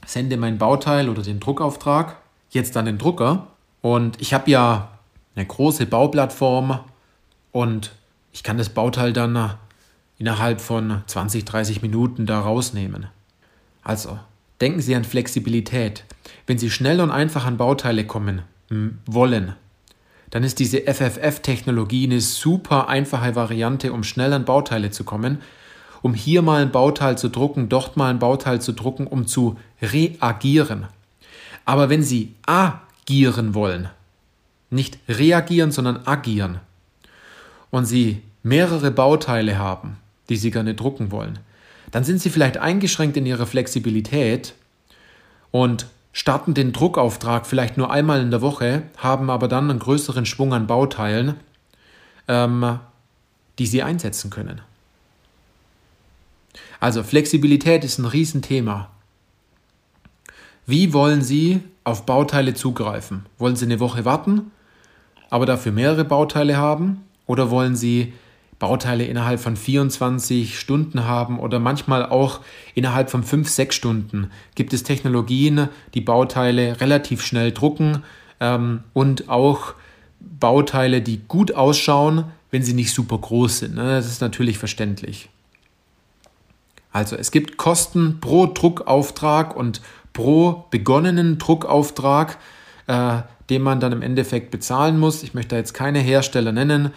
sende 0.06 0.38
mein 0.38 0.58
Bauteil 0.58 1.10
oder 1.10 1.22
den 1.22 1.40
Druckauftrag 1.40 2.18
jetzt 2.50 2.76
an 2.76 2.86
den 2.86 2.98
Drucker 2.98 3.48
und 3.82 4.20
ich 4.20 4.34
habe 4.34 4.50
ja 4.50 4.90
eine 5.36 5.46
große 5.46 5.86
Bauplattform 5.86 6.80
und 7.52 7.92
ich 8.32 8.44
kann 8.44 8.58
das 8.58 8.70
Bauteil 8.70 9.14
dann 9.14 9.56
innerhalb 10.18 10.62
von 10.62 11.04
20, 11.06 11.46
30 11.46 11.82
Minuten 11.82 12.26
da 12.26 12.40
rausnehmen. 12.40 13.08
Also, 13.84 14.20
denken 14.62 14.82
Sie 14.82 14.96
an 14.96 15.04
Flexibilität. 15.04 16.06
Wenn 16.48 16.58
Sie 16.58 16.70
schnell 16.70 17.02
und 17.02 17.12
einfach 17.12 17.46
an 17.46 17.58
Bauteile 17.58 18.06
kommen 18.06 18.44
wollen, 19.06 19.56
dann 20.30 20.44
ist 20.44 20.60
diese 20.60 20.82
FFF-Technologie 20.82 22.06
eine 22.06 22.22
super 22.22 22.88
einfache 22.88 23.36
Variante, 23.36 23.92
um 23.92 24.04
schnell 24.04 24.32
an 24.32 24.46
Bauteile 24.46 24.92
zu 24.92 25.04
kommen, 25.04 25.40
um 26.02 26.14
hier 26.14 26.42
mal 26.42 26.62
ein 26.62 26.72
Bauteil 26.72 27.18
zu 27.18 27.30
drucken, 27.30 27.68
dort 27.68 27.98
mal 27.98 28.10
ein 28.10 28.20
Bauteil 28.20 28.62
zu 28.62 28.72
drucken, 28.72 29.08
um 29.08 29.28
zu 29.28 29.58
reagieren. 29.82 30.86
Aber 31.66 31.90
wenn 31.90 32.02
Sie 32.02 32.34
agieren 32.46 33.54
wollen, 33.54 33.90
nicht 34.70 34.98
reagieren, 35.10 35.72
sondern 35.72 36.08
agieren, 36.08 36.60
und 37.72 37.86
Sie 37.86 38.22
mehrere 38.44 38.92
Bauteile 38.92 39.58
haben, 39.58 39.98
die 40.30 40.36
Sie 40.36 40.52
gerne 40.52 40.76
drucken 40.76 41.12
wollen, 41.12 41.40
dann 41.92 42.04
sind 42.04 42.22
Sie 42.22 42.30
vielleicht 42.30 42.58
eingeschränkt 42.58 43.18
in 43.18 43.26
Ihrer 43.26 43.46
Flexibilität 43.46 44.54
und 45.52 45.88
starten 46.14 46.54
den 46.54 46.74
Druckauftrag 46.74 47.46
vielleicht 47.46 47.78
nur 47.78 47.92
einmal 47.92 48.22
in 48.22 48.32
der 48.32 48.42
Woche, 48.42 48.84
haben 48.98 49.30
aber 49.30 49.48
dann 49.48 49.70
einen 49.70 49.80
größeren 49.80 50.26
Schwung 50.26 50.54
an 50.54 50.68
Bauteilen, 50.68 51.36
ähm, 52.28 52.80
die 53.60 53.68
Sie 53.68 53.84
einsetzen 53.84 54.30
können. 54.30 54.62
Also 56.80 57.04
Flexibilität 57.04 57.84
ist 57.84 58.00
ein 58.00 58.06
Riesenthema. 58.06 58.90
Wie 60.66 60.94
wollen 60.94 61.22
Sie 61.22 61.62
auf 61.84 62.06
Bauteile 62.06 62.54
zugreifen? 62.54 63.26
Wollen 63.38 63.56
Sie 63.56 63.66
eine 63.66 63.80
Woche 63.80 64.06
warten, 64.06 64.52
aber 65.30 65.46
dafür 65.46 65.72
mehrere 65.72 66.06
Bauteile 66.06 66.58
haben? 66.58 67.04
Oder 67.28 67.50
wollen 67.50 67.76
Sie 67.76 68.14
Bauteile 68.62 69.06
innerhalb 69.06 69.40
von 69.40 69.58
24 69.58 70.60
Stunden 70.60 71.06
haben 71.06 71.40
oder 71.40 71.58
manchmal 71.58 72.06
auch 72.06 72.42
innerhalb 72.76 73.10
von 73.10 73.24
5, 73.24 73.50
6 73.50 73.76
Stunden? 73.76 74.30
Gibt 74.54 74.72
es 74.72 74.84
Technologien, 74.84 75.68
die 75.96 76.02
Bauteile 76.02 76.80
relativ 76.80 77.24
schnell 77.26 77.54
drucken 77.54 78.04
ähm, 78.40 78.84
und 78.94 79.30
auch 79.30 79.74
Bauteile, 80.20 81.02
die 81.02 81.22
gut 81.28 81.56
ausschauen, 81.56 82.26
wenn 82.52 82.62
sie 82.62 82.74
nicht 82.74 82.94
super 82.94 83.18
groß 83.18 83.60
sind? 83.60 83.74
Ne? 83.74 83.96
Das 83.96 84.06
ist 84.06 84.22
natürlich 84.22 84.60
verständlich. 84.60 85.30
Also 86.92 87.16
es 87.16 87.32
gibt 87.32 87.58
Kosten 87.58 88.20
pro 88.22 88.46
Druckauftrag 88.46 89.56
und 89.56 89.82
pro 90.14 90.66
begonnenen 90.70 91.40
Druckauftrag, 91.40 92.38
äh, 92.86 93.24
den 93.50 93.64
man 93.64 93.80
dann 93.80 93.92
im 93.92 94.04
Endeffekt 94.04 94.52
bezahlen 94.52 95.00
muss. 95.00 95.24
Ich 95.24 95.34
möchte 95.34 95.56
jetzt 95.56 95.74
keine 95.74 95.98
Hersteller 95.98 96.52
nennen. 96.52 96.92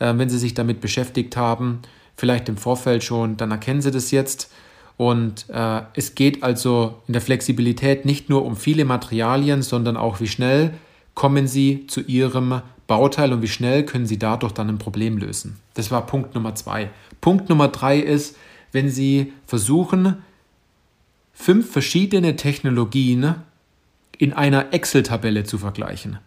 Äh, 0.00 0.18
wenn 0.18 0.28
Sie 0.28 0.38
sich 0.38 0.54
damit 0.54 0.80
beschäftigt 0.80 1.36
haben, 1.36 1.82
vielleicht 2.16 2.48
im 2.48 2.56
Vorfeld 2.56 3.04
schon, 3.04 3.36
dann 3.36 3.52
erkennen 3.52 3.80
Sie 3.80 3.92
das 3.92 4.10
jetzt. 4.10 4.50
Und 4.96 5.48
äh, 5.48 5.82
es 5.94 6.14
geht 6.14 6.42
also 6.42 7.00
in 7.06 7.12
der 7.12 7.22
Flexibilität 7.22 8.04
nicht 8.04 8.28
nur 8.28 8.44
um 8.44 8.56
viele 8.56 8.84
Materialien, 8.84 9.62
sondern 9.62 9.96
auch 9.96 10.20
wie 10.20 10.26
schnell 10.26 10.74
kommen 11.14 11.46
Sie 11.46 11.86
zu 11.86 12.00
Ihrem 12.02 12.60
Bauteil 12.86 13.32
und 13.32 13.40
wie 13.40 13.48
schnell 13.48 13.84
können 13.84 14.06
Sie 14.06 14.18
dadurch 14.18 14.52
dann 14.52 14.68
ein 14.68 14.78
Problem 14.78 15.16
lösen. 15.16 15.58
Das 15.74 15.90
war 15.90 16.06
Punkt 16.06 16.34
Nummer 16.34 16.54
zwei. 16.54 16.90
Punkt 17.20 17.48
Nummer 17.48 17.68
drei 17.68 17.98
ist, 17.98 18.36
wenn 18.72 18.90
Sie 18.90 19.32
versuchen, 19.46 20.16
fünf 21.32 21.70
verschiedene 21.70 22.36
Technologien 22.36 23.36
in 24.18 24.32
einer 24.32 24.74
Excel-Tabelle 24.74 25.44
zu 25.44 25.56
vergleichen. 25.56 26.18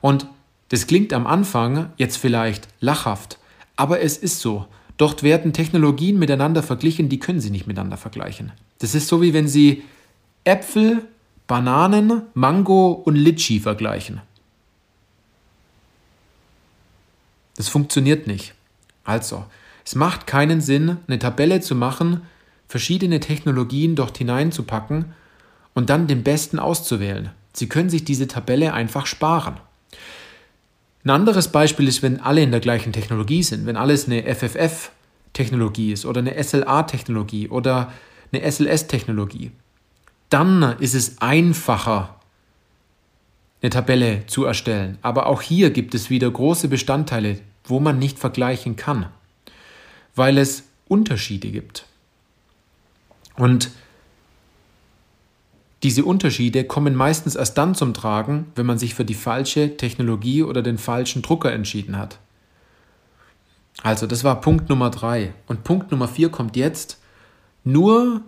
Und 0.00 0.26
das 0.72 0.86
klingt 0.86 1.12
am 1.12 1.26
Anfang 1.26 1.92
jetzt 1.98 2.16
vielleicht 2.16 2.66
lachhaft, 2.80 3.38
aber 3.76 4.00
es 4.00 4.16
ist 4.16 4.40
so. 4.40 4.66
Dort 4.96 5.22
werden 5.22 5.52
Technologien 5.52 6.18
miteinander 6.18 6.62
verglichen, 6.62 7.10
die 7.10 7.18
können 7.18 7.42
Sie 7.42 7.50
nicht 7.50 7.66
miteinander 7.66 7.98
vergleichen. 7.98 8.52
Das 8.78 8.94
ist 8.94 9.06
so 9.06 9.20
wie 9.20 9.34
wenn 9.34 9.48
Sie 9.48 9.82
Äpfel, 10.44 11.06
Bananen, 11.46 12.22
Mango 12.32 12.92
und 12.92 13.16
Litschi 13.16 13.60
vergleichen. 13.60 14.22
Das 17.56 17.68
funktioniert 17.68 18.26
nicht. 18.26 18.54
Also, 19.04 19.44
es 19.84 19.94
macht 19.94 20.26
keinen 20.26 20.62
Sinn, 20.62 20.96
eine 21.06 21.18
Tabelle 21.18 21.60
zu 21.60 21.74
machen, 21.74 22.22
verschiedene 22.66 23.20
Technologien 23.20 23.94
dort 23.94 24.16
hineinzupacken 24.16 25.12
und 25.74 25.90
dann 25.90 26.06
den 26.06 26.22
besten 26.22 26.58
auszuwählen. 26.58 27.28
Sie 27.52 27.68
können 27.68 27.90
sich 27.90 28.06
diese 28.06 28.26
Tabelle 28.26 28.72
einfach 28.72 29.04
sparen. 29.04 29.60
Ein 31.04 31.10
anderes 31.10 31.48
Beispiel 31.48 31.88
ist, 31.88 32.02
wenn 32.02 32.20
alle 32.20 32.42
in 32.42 32.52
der 32.52 32.60
gleichen 32.60 32.92
Technologie 32.92 33.42
sind, 33.42 33.66
wenn 33.66 33.76
alles 33.76 34.06
eine 34.06 34.22
FFF-Technologie 34.22 35.92
ist 35.92 36.06
oder 36.06 36.20
eine 36.20 36.42
SLA-Technologie 36.42 37.48
oder 37.48 37.92
eine 38.32 38.50
SLS-Technologie, 38.50 39.50
dann 40.30 40.76
ist 40.78 40.94
es 40.94 41.20
einfacher, 41.20 42.16
eine 43.60 43.70
Tabelle 43.70 44.26
zu 44.26 44.44
erstellen. 44.44 44.98
Aber 45.02 45.26
auch 45.26 45.42
hier 45.42 45.70
gibt 45.70 45.94
es 45.94 46.08
wieder 46.08 46.30
große 46.30 46.68
Bestandteile, 46.68 47.40
wo 47.64 47.80
man 47.80 47.98
nicht 47.98 48.18
vergleichen 48.18 48.76
kann, 48.76 49.06
weil 50.14 50.38
es 50.38 50.64
Unterschiede 50.88 51.50
gibt. 51.50 51.86
Und 53.36 53.70
diese 55.82 56.04
Unterschiede 56.04 56.64
kommen 56.64 56.94
meistens 56.94 57.34
erst 57.34 57.58
dann 57.58 57.74
zum 57.74 57.92
Tragen, 57.92 58.52
wenn 58.54 58.66
man 58.66 58.78
sich 58.78 58.94
für 58.94 59.04
die 59.04 59.14
falsche 59.14 59.76
Technologie 59.76 60.42
oder 60.42 60.62
den 60.62 60.78
falschen 60.78 61.22
Drucker 61.22 61.52
entschieden 61.52 61.98
hat. 61.98 62.18
Also, 63.82 64.06
das 64.06 64.22
war 64.22 64.40
Punkt 64.40 64.68
Nummer 64.68 64.90
drei. 64.90 65.34
Und 65.48 65.64
Punkt 65.64 65.90
Nummer 65.90 66.06
vier 66.06 66.28
kommt 66.28 66.56
jetzt, 66.56 66.98
nur 67.64 68.22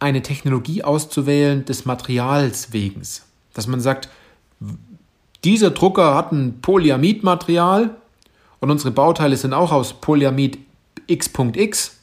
eine 0.00 0.22
Technologie 0.22 0.82
auszuwählen 0.82 1.64
des 1.64 1.84
Materials 1.84 2.72
wegen. 2.72 3.02
Dass 3.54 3.66
man 3.68 3.80
sagt, 3.80 4.08
dieser 5.44 5.70
Drucker 5.70 6.14
hat 6.14 6.32
ein 6.32 6.60
Polyamid-Material 6.62 7.96
und 8.58 8.70
unsere 8.70 8.90
Bauteile 8.90 9.36
sind 9.36 9.52
auch 9.52 9.70
aus 9.70 9.94
Polyamid 9.94 10.58
X.X 11.06 11.98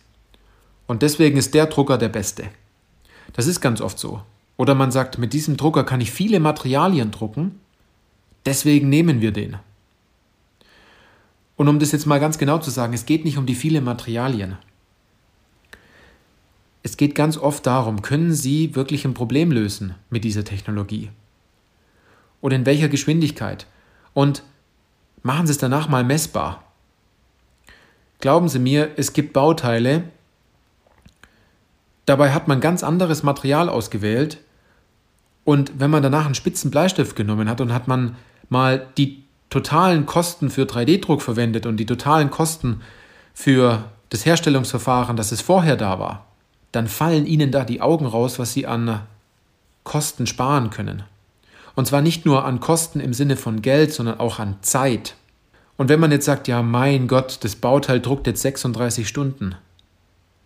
und 0.88 1.02
deswegen 1.02 1.38
ist 1.38 1.54
der 1.54 1.66
Drucker 1.66 1.98
der 1.98 2.10
beste. 2.10 2.46
Das 3.34 3.48
ist 3.48 3.60
ganz 3.60 3.82
oft 3.82 4.00
so. 4.00 4.22
Oder 4.60 4.76
man 4.76 4.92
sagt, 4.92 5.18
mit 5.18 5.32
diesem 5.32 5.56
Drucker 5.56 5.86
kann 5.86 6.02
ich 6.02 6.12
viele 6.12 6.42
Materialien 6.42 7.12
drucken, 7.12 7.62
deswegen 8.46 8.90
nehmen 8.90 9.22
wir 9.22 9.32
den. 9.32 9.56
Und 11.56 11.70
um 11.70 11.80
das 11.80 11.94
jetzt 11.94 12.06
mal 12.06 12.20
ganz 12.20 12.38
genau 12.38 12.58
zu 12.58 12.70
sagen, 12.70 12.94
es 12.94 13.06
geht 13.06 13.24
nicht 13.24 13.38
um 13.38 13.46
die 13.46 13.56
vielen 13.56 13.86
Materialien. 13.86 14.58
Es 16.84 16.98
geht 16.98 17.16
ganz 17.16 17.38
oft 17.38 17.66
darum, 17.66 18.02
können 18.02 18.34
Sie 18.34 18.76
wirklich 18.76 19.06
ein 19.06 19.14
Problem 19.14 19.54
lösen 19.54 19.96
mit 20.10 20.26
dieser 20.26 20.44
Technologie? 20.44 21.10
Oder 22.42 22.58
in 22.58 22.66
welcher 22.66 22.90
Geschwindigkeit? 22.90 23.66
Und 24.14 24.44
machen 25.24 25.48
Sie 25.48 25.52
es 25.52 25.58
danach 25.58 25.88
mal 25.88 26.04
messbar. 26.04 26.66
Glauben 28.20 28.50
Sie 28.50 28.60
mir, 28.60 28.92
es 28.98 29.14
gibt 29.14 29.32
Bauteile, 29.32 30.04
dabei 32.06 32.34
hat 32.34 32.50
man 32.50 32.60
ganz 32.60 32.84
anderes 32.84 33.24
Material 33.24 33.70
ausgewählt, 33.70 34.40
und 35.50 35.80
wenn 35.80 35.90
man 35.90 36.04
danach 36.04 36.26
einen 36.26 36.36
spitzen 36.36 36.70
Bleistift 36.70 37.16
genommen 37.16 37.50
hat 37.50 37.60
und 37.60 37.74
hat 37.74 37.88
man 37.88 38.16
mal 38.50 38.86
die 39.00 39.24
totalen 39.50 40.06
Kosten 40.06 40.52
für 40.52 40.66
3D-Druck 40.66 41.24
verwendet 41.24 41.66
und 41.66 41.78
die 41.78 41.88
totalen 41.88 42.30
Kosten 42.30 42.82
für 43.34 43.86
das 44.10 44.28
Herstellungsverfahren, 44.28 45.18
das 45.18 45.32
es 45.32 45.42
vorher 45.42 45.76
da 45.76 45.98
war, 45.98 46.28
dann 46.72 46.88
fallen 46.88 47.26
Ihnen 47.26 47.52
da 47.52 47.66
die 47.66 47.82
Augen 47.82 48.06
raus, 48.06 48.38
was 48.38 48.54
Sie 48.54 48.68
an 48.68 49.00
Kosten 49.84 50.28
sparen 50.28 50.70
können. 50.70 51.02
Und 51.74 51.88
zwar 51.88 52.02
nicht 52.02 52.28
nur 52.28 52.46
an 52.46 52.60
Kosten 52.60 53.00
im 53.00 53.16
Sinne 53.16 53.36
von 53.36 53.64
Geld, 53.64 53.92
sondern 53.92 54.20
auch 54.20 54.38
an 54.38 54.58
Zeit. 54.62 55.16
Und 55.78 55.90
wenn 55.90 56.00
man 56.00 56.12
jetzt 56.12 56.26
sagt, 56.26 56.48
ja, 56.48 56.62
mein 56.62 57.08
Gott, 57.08 57.40
das 57.44 57.56
Bauteil 57.56 58.02
druckt 58.02 58.28
jetzt 58.28 58.44
36 58.44 59.08
Stunden. 59.08 59.56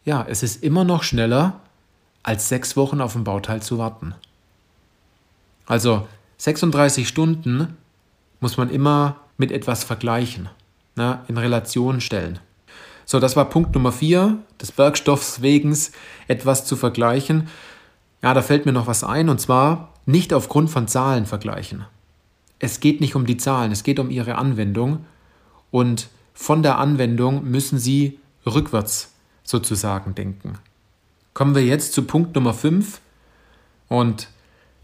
Ja, 0.05 0.25
es 0.29 0.43
ist 0.43 0.63
immer 0.63 0.86
noch 0.86 1.03
schneller, 1.03 1.60
als 2.24 2.48
sechs 2.48 2.77
Wochen 2.77 3.01
auf 3.01 3.17
ein 3.17 3.25
Bauteil 3.25 3.62
zu 3.62 3.77
warten. 3.77 4.15
Also 5.65 6.08
36 6.38 7.08
Stunden 7.08 7.77
muss 8.39 8.58
man 8.58 8.70
immer 8.70 9.17
mit 9.38 9.51
etwas 9.51 9.84
vergleichen, 9.84 10.50
na, 10.96 11.24
in 11.27 11.38
Relation 11.38 12.01
stellen. 12.01 12.39
So, 13.05 13.20
das 13.20 13.36
war 13.36 13.50
Punkt 13.50 13.74
Nummer 13.75 13.91
4, 13.91 14.38
des 14.62 14.77
Werkstoffs 14.77 15.41
wegen 15.41 15.77
etwas 16.27 16.65
zu 16.65 16.75
vergleichen. 16.75 17.50
Ja, 18.22 18.34
da 18.34 18.41
fällt 18.41 18.65
mir 18.65 18.72
noch 18.72 18.88
was 18.88 19.03
ein, 19.03 19.29
und 19.29 19.39
zwar 19.41 19.93
nicht 20.05 20.34
aufgrund 20.34 20.70
von 20.70 20.88
Zahlen 20.88 21.25
vergleichen. 21.25 21.86
Es 22.60 22.79
geht 22.79 23.01
nicht 23.01 23.15
um 23.15 23.25
die 23.25 23.38
Zahlen, 23.38 23.72
es 23.72 23.84
geht 23.84 24.00
um 24.00 24.10
ihre 24.10 24.36
Anwendung. 24.36 25.05
Und 25.72 26.10
von 26.34 26.63
der 26.63 26.77
Anwendung 26.77 27.43
müssen 27.43 27.77
Sie 27.77 28.20
rückwärts 28.46 29.13
sozusagen 29.43 30.15
denken. 30.15 30.60
Kommen 31.34 31.55
wir 31.55 31.65
jetzt 31.65 31.93
zu 31.93 32.03
Punkt 32.03 32.36
Nummer 32.36 32.53
5. 32.53 33.01
Und 33.89 34.29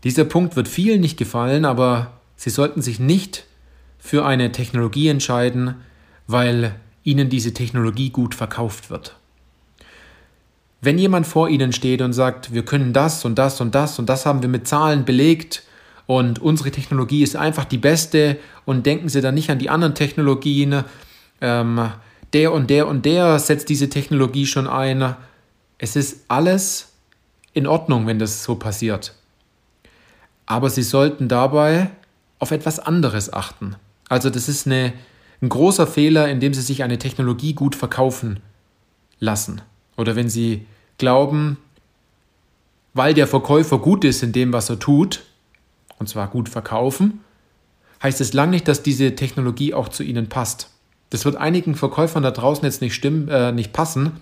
dieser 0.04 0.26
Punkt 0.26 0.56
wird 0.56 0.68
vielen 0.68 1.02
nicht 1.02 1.18
gefallen, 1.18 1.66
aber 1.66 2.14
Sie 2.36 2.50
sollten 2.50 2.82
sich 2.82 3.00
nicht 3.00 3.46
für 3.98 4.26
eine 4.26 4.54
Technologie 4.54 5.10
entscheiden, 5.10 5.76
weil 6.26 6.74
ihnen 7.04 7.30
diese 7.30 7.54
Technologie 7.54 8.12
gut 8.12 8.34
verkauft 8.34 8.90
wird. 8.90 9.18
Wenn 10.82 10.98
jemand 10.98 11.28
vor 11.28 11.50
ihnen 11.50 11.74
steht 11.74 12.02
und 12.02 12.14
sagt, 12.14 12.54
wir 12.54 12.64
können 12.64 12.94
das 12.94 13.26
und 13.26 13.36
das 13.36 13.60
und 13.60 13.76
das 13.76 14.00
und 14.00 14.08
das 14.08 14.26
haben 14.26 14.42
wir 14.42 14.48
mit 14.48 14.68
Zahlen 14.68 15.04
belegt 15.04 15.64
und 16.06 16.40
unsere 16.40 16.72
Technologie 16.72 17.22
ist 17.22 17.36
einfach 17.36 17.66
die 17.66 17.78
beste 17.78 18.38
und 18.64 18.86
denken 18.86 19.10
Sie 19.10 19.20
dann 19.20 19.36
nicht 19.36 19.50
an 19.50 19.60
die 19.60 19.70
anderen 19.70 19.96
Technologien, 19.96 20.86
ähm, 21.42 21.92
der 22.32 22.54
und 22.54 22.70
der 22.70 22.88
und 22.88 23.06
der 23.06 23.38
setzt 23.40 23.68
diese 23.68 23.90
Technologie 23.90 24.46
schon 24.46 24.68
ein. 24.68 25.16
Es 25.78 25.98
ist 25.98 26.26
alles 26.30 26.94
in 27.54 27.68
Ordnung, 27.68 28.08
wenn 28.08 28.20
das 28.20 28.44
so 28.44 28.56
passiert. 28.56 29.14
Aber 30.50 30.72
Sie 30.72 30.82
sollten 30.82 31.28
dabei 31.28 31.92
auf 32.40 32.50
etwas 32.50 32.80
anderes 32.80 33.32
achten. 33.32 33.76
Also 34.10 34.32
das 34.32 34.50
ist 34.50 34.66
eine, 34.66 34.94
ein 35.44 35.50
großer 35.50 35.86
Fehler, 35.86 36.28
indem 36.28 36.56
Sie 36.56 36.64
sich 36.64 36.82
eine 36.82 36.98
Technologie 36.98 37.54
gut 37.54 37.76
verkaufen 37.76 38.40
lassen. 39.20 39.62
Oder 39.96 40.16
wenn 40.16 40.28
Sie 40.28 40.66
glauben, 40.98 41.58
weil 42.96 43.14
der 43.14 43.28
Verkäufer 43.28 43.78
gut 43.78 44.04
ist 44.04 44.24
in 44.24 44.32
dem, 44.32 44.52
was 44.52 44.72
er 44.72 44.80
tut, 44.80 45.22
und 46.00 46.10
zwar 46.10 46.28
gut 46.28 46.50
verkaufen, 46.50 47.20
heißt 48.02 48.20
es 48.20 48.34
lang 48.34 48.50
nicht, 48.50 48.68
dass 48.68 48.82
diese 48.82 49.14
Technologie 49.14 49.76
auch 49.76 49.90
zu 49.90 50.02
Ihnen 50.02 50.30
passt. 50.30 50.72
Das 51.12 51.26
wird 51.26 51.36
einigen 51.36 51.76
Verkäufern 51.76 52.24
da 52.24 52.32
draußen 52.32 52.66
jetzt 52.66 52.82
nicht, 52.82 52.96
stimmen, 52.96 53.28
äh, 53.28 53.52
nicht 53.52 53.72
passen, 53.72 54.14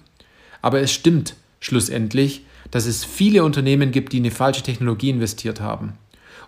aber 0.62 0.82
es 0.82 0.92
stimmt 0.92 1.36
schlussendlich, 1.62 2.46
dass 2.70 2.86
es 2.86 3.06
viele 3.06 3.46
Unternehmen 3.46 3.92
gibt, 3.92 4.12
die 4.12 4.18
in 4.18 4.26
eine 4.26 4.36
falsche 4.36 4.64
Technologie 4.64 5.12
investiert 5.12 5.62
haben 5.62 5.94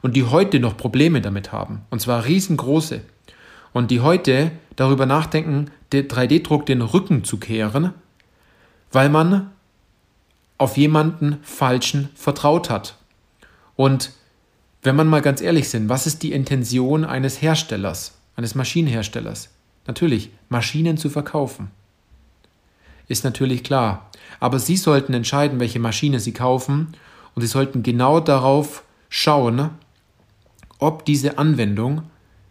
und 0.01 0.15
die 0.15 0.23
heute 0.23 0.59
noch 0.59 0.77
Probleme 0.77 1.21
damit 1.21 1.51
haben, 1.51 1.81
und 1.89 2.01
zwar 2.01 2.25
riesengroße, 2.25 3.01
und 3.73 3.91
die 3.91 4.01
heute 4.01 4.51
darüber 4.75 5.05
nachdenken, 5.05 5.71
den 5.91 6.07
3D-Druck 6.07 6.65
den 6.65 6.81
Rücken 6.81 7.23
zu 7.23 7.37
kehren, 7.37 7.93
weil 8.91 9.09
man 9.09 9.51
auf 10.57 10.77
jemanden 10.77 11.37
Falschen 11.41 12.09
vertraut 12.15 12.69
hat. 12.69 12.95
Und 13.75 14.11
wenn 14.81 14.95
man 14.95 15.07
mal 15.07 15.21
ganz 15.21 15.41
ehrlich 15.41 15.69
sind, 15.69 15.89
was 15.89 16.07
ist 16.07 16.23
die 16.23 16.31
Intention 16.31 17.05
eines 17.05 17.41
Herstellers, 17.41 18.17
eines 18.35 18.55
Maschinenherstellers? 18.55 19.49
Natürlich, 19.87 20.31
Maschinen 20.49 20.97
zu 20.97 21.09
verkaufen. 21.09 21.71
Ist 23.07 23.23
natürlich 23.23 23.63
klar. 23.63 24.09
Aber 24.39 24.59
Sie 24.59 24.77
sollten 24.77 25.13
entscheiden, 25.13 25.59
welche 25.59 25.79
Maschine 25.79 26.19
Sie 26.19 26.33
kaufen 26.33 26.93
und 27.35 27.41
Sie 27.41 27.47
sollten 27.47 27.83
genau 27.83 28.19
darauf 28.19 28.83
schauen, 29.09 29.71
ob 30.79 31.05
diese 31.05 31.37
Anwendung 31.37 32.03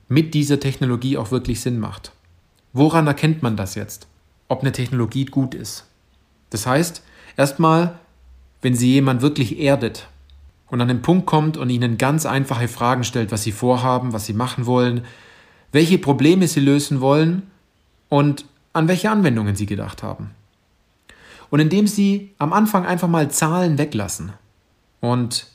mit 0.08 0.34
dieser 0.34 0.60
Technologie 0.60 1.16
auch 1.16 1.30
wirklich 1.30 1.60
Sinn 1.60 1.78
macht. 1.78 2.12
Woran 2.72 3.06
erkennt 3.06 3.42
man 3.42 3.56
das 3.56 3.74
jetzt? 3.74 4.06
Ob 4.48 4.60
eine 4.60 4.72
Technologie 4.72 5.24
gut 5.24 5.54
ist? 5.54 5.84
Das 6.50 6.66
heißt, 6.66 7.02
erstmal, 7.36 7.98
wenn 8.62 8.74
Sie 8.74 8.92
jemand 8.92 9.22
wirklich 9.22 9.58
erdet 9.58 10.08
und 10.68 10.80
an 10.80 10.88
den 10.88 11.02
Punkt 11.02 11.26
kommt 11.26 11.56
und 11.56 11.70
Ihnen 11.70 11.98
ganz 11.98 12.26
einfache 12.26 12.68
Fragen 12.68 13.04
stellt, 13.04 13.32
was 13.32 13.42
Sie 13.42 13.52
vorhaben, 13.52 14.12
was 14.12 14.26
Sie 14.26 14.32
machen 14.32 14.66
wollen, 14.66 15.04
welche 15.72 15.98
Probleme 15.98 16.46
Sie 16.46 16.60
lösen 16.60 17.00
wollen 17.00 17.42
und 18.08 18.44
an 18.72 18.88
welche 18.88 19.10
Anwendungen 19.10 19.56
Sie 19.56 19.66
gedacht 19.66 20.02
haben. 20.02 20.30
Und 21.50 21.60
indem 21.60 21.86
Sie 21.86 22.32
am 22.38 22.52
Anfang 22.52 22.86
einfach 22.86 23.08
mal 23.08 23.30
Zahlen 23.30 23.78
weglassen 23.78 24.32
und 25.00 25.46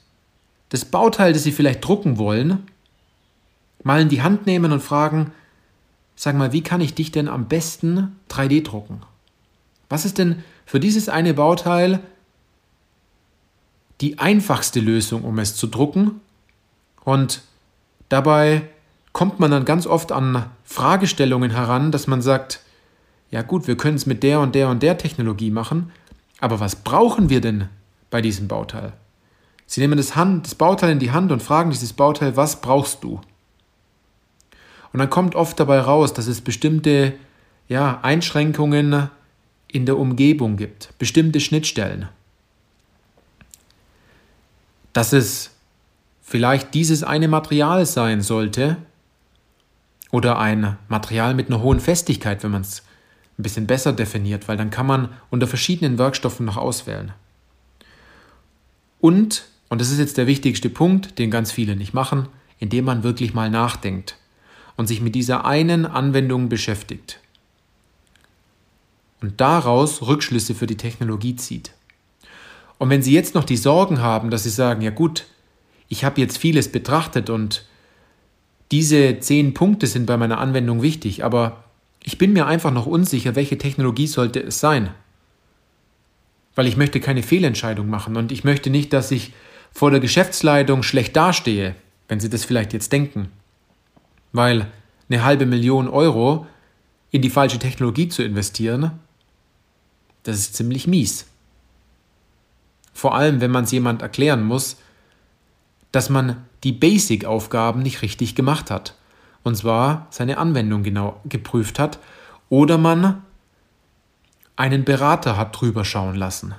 das 0.74 0.86
Bauteil, 0.86 1.34
das 1.34 1.44
Sie 1.44 1.52
vielleicht 1.52 1.86
drucken 1.86 2.18
wollen, 2.18 2.64
mal 3.84 4.02
in 4.02 4.10
die 4.10 4.24
Hand 4.24 4.48
nehmen 4.48 4.72
und 4.72 4.80
fragen, 4.80 5.32
sag 6.16 6.36
mal, 6.36 6.52
wie 6.52 6.64
kann 6.64 6.82
ich 6.82 6.96
dich 6.96 7.12
denn 7.12 7.28
am 7.28 7.48
besten 7.48 8.20
3D 8.32 8.64
drucken? 8.64 9.04
Was 9.88 10.04
ist 10.04 10.18
denn 10.18 10.44
für 10.66 10.80
dieses 10.80 11.10
eine 11.10 11.36
Bauteil 11.36 12.00
die 14.02 14.18
einfachste 14.18 14.80
Lösung, 14.80 15.24
um 15.24 15.38
es 15.38 15.56
zu 15.56 15.68
drucken? 15.68 16.22
Und 17.04 17.44
dabei 18.10 18.64
kommt 19.12 19.40
man 19.40 19.52
dann 19.52 19.66
ganz 19.66 19.86
oft 19.86 20.12
an 20.12 20.48
Fragestellungen 20.64 21.52
heran, 21.52 21.92
dass 21.92 22.08
man 22.08 22.24
sagt, 22.24 22.62
ja 23.30 23.44
gut, 23.44 23.68
wir 23.68 23.78
können 23.78 23.98
es 23.98 24.08
mit 24.08 24.24
der 24.24 24.40
und 24.40 24.56
der 24.56 24.70
und 24.70 24.82
der 24.82 24.98
Technologie 24.98 25.52
machen, 25.52 25.92
aber 26.40 26.60
was 26.60 26.78
brauchen 26.78 27.30
wir 27.30 27.42
denn 27.42 27.70
bei 28.10 28.24
diesem 28.24 28.48
Bauteil? 28.48 28.94
Sie 29.65 29.82
nehmen 29.82 29.97
das, 29.97 30.15
Hand, 30.15 30.45
das 30.45 30.56
Bauteil 30.56 30.91
in 30.91 30.99
die 30.99 31.12
Hand 31.12 31.32
und 31.32 31.41
fragen 31.41 31.71
dieses 31.71 31.93
Bauteil, 31.93 32.36
was 32.36 32.62
brauchst 32.62 33.04
du? 33.04 33.21
Und 34.91 34.99
dann 34.99 35.10
kommt 35.10 35.36
oft 35.36 35.60
dabei 35.60 35.80
raus, 35.80 36.13
dass 36.13 36.28
es 36.28 36.41
bestimmte 36.41 37.13
ja, 37.67 37.99
Einschränkungen 38.02 39.10
in 39.67 39.86
der 39.86 39.97
Umgebung 39.97 40.56
gibt, 40.56 40.97
bestimmte 40.99 41.39
Schnittstellen. 41.39 42.08
Dass 44.93 45.13
es 45.13 45.49
vielleicht 46.21 46.73
dieses 46.76 47.04
eine 47.04 47.28
Material 47.28 47.86
sein 47.86 48.21
sollte 48.21 48.78
oder 50.12 50.38
ein 50.38 50.78
Material 50.89 51.34
mit 51.34 51.47
einer 51.47 51.62
hohen 51.63 51.80
Festigkeit, 51.80 52.43
wenn 52.43 52.52
man 52.52 52.62
es 52.62 52.84
ein 53.39 53.43
bisschen 53.43 53.65
besser 53.65 53.93
definiert, 53.93 54.47
weil 54.47 54.58
dann 54.58 54.69
kann 54.69 54.86
man 54.86 55.10
unter 55.32 55.47
verschiedenen 55.47 55.97
Werkstoffen 55.97 56.45
noch 56.45 56.58
auswählen. 56.58 57.12
Und, 58.99 59.45
und 59.74 59.82
das 59.82 59.90
ist 59.90 59.98
jetzt 59.98 60.20
der 60.20 60.28
wichtigste 60.28 60.70
Punkt, 60.70 61.18
den 61.18 61.32
ganz 61.32 61.52
viele 61.52 61.76
nicht 61.76 61.96
machen, 61.96 62.28
indem 62.60 62.86
man 62.86 63.02
wirklich 63.02 63.34
mal 63.34 63.50
nachdenkt 63.50 64.18
und 64.78 64.86
sich 64.86 65.02
mit 65.02 65.16
dieser 65.16 65.46
einen 65.46 65.88
Anwendung 65.88 66.48
beschäftigt 66.48 67.20
und 69.20 69.42
daraus 69.42 70.04
Rückschlüsse 70.04 70.54
für 70.54 70.68
die 70.68 70.78
Technologie 70.78 71.36
zieht. 71.38 71.72
Und 72.78 72.92
wenn 72.92 73.02
Sie 73.02 73.14
jetzt 73.14 73.34
noch 73.34 73.46
die 73.46 73.58
Sorgen 73.58 74.00
haben, 74.00 74.30
dass 74.30 74.44
Sie 74.44 74.52
sagen, 74.52 74.84
ja 74.84 74.92
gut, 74.92 75.26
ich 75.90 76.06
habe 76.06 76.22
jetzt 76.22 76.38
vieles 76.38 76.72
betrachtet 76.72 77.32
und 77.32 77.66
diese 78.72 79.22
zehn 79.22 79.56
Punkte 79.56 79.88
sind 79.88 80.06
bei 80.06 80.18
meiner 80.18 80.38
Anwendung 80.38 80.84
wichtig, 80.84 81.26
aber 81.26 81.64
ich 82.04 82.20
bin 82.20 82.32
mir 82.32 82.46
einfach 82.46 82.70
noch 82.70 82.86
unsicher, 82.86 83.36
welche 83.36 83.58
Technologie 83.58 84.06
sollte 84.06 84.40
es 84.40 84.60
sein. 84.60 84.92
Weil 86.54 86.68
ich 86.68 86.78
möchte 86.78 87.00
keine 87.00 87.24
Fehlentscheidung 87.24 87.90
machen 87.90 88.18
und 88.18 88.32
ich 88.32 88.44
möchte 88.44 88.70
nicht, 88.70 88.94
dass 88.94 89.10
ich 89.10 89.34
vor 89.74 89.92
der 89.92 90.00
Geschäftsleitung 90.00 90.84
schlecht 90.84 91.16
dastehe, 91.16 91.76
wenn 92.08 92.20
Sie 92.20 92.30
das 92.30 92.46
vielleicht 92.46 92.74
jetzt 92.74 92.92
denken 92.92 93.32
weil 94.34 94.72
eine 95.10 95.24
halbe 95.24 95.46
Million 95.46 95.88
Euro 95.88 96.48
in 97.12 97.22
die 97.22 97.30
falsche 97.30 97.60
Technologie 97.60 98.10
zu 98.10 98.24
investieren, 98.24 99.00
das 100.24 100.38
ist 100.38 100.56
ziemlich 100.56 100.88
mies. 100.88 101.28
Vor 102.94 103.16
allem, 103.16 103.40
wenn 103.40 103.52
man 103.52 103.64
es 103.64 103.72
jemand 103.72 104.02
erklären 104.02 104.44
muss, 104.44 104.78
dass 105.92 106.10
man 106.10 106.46
die 106.64 106.72
Basic-Aufgaben 106.72 107.82
nicht 107.82 108.02
richtig 108.02 108.36
gemacht 108.36 108.72
hat. 108.72 108.96
Und 109.44 109.56
zwar 109.56 110.08
seine 110.10 110.38
Anwendung 110.38 110.84
genau 110.84 111.20
geprüft 111.26 111.78
hat 111.78 112.00
oder 112.50 112.78
man 112.78 113.24
einen 114.56 114.86
Berater 114.86 115.38
hat 115.38 115.60
drüber 115.60 115.86
schauen 115.86 116.16
lassen. 116.16 116.56